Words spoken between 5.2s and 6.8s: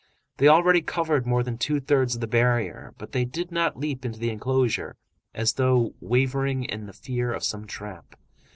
as though wavering